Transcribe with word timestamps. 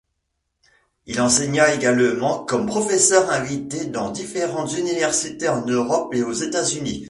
Il 1.05 1.21
enseigna 1.21 1.71
également 1.75 2.43
comme 2.43 2.65
professeur 2.65 3.29
invité 3.29 3.85
dans 3.85 4.09
différentes 4.09 4.75
universités 4.75 5.47
en 5.47 5.63
Europe 5.63 6.11
et 6.15 6.23
aux 6.23 6.33
États-Unis. 6.33 6.99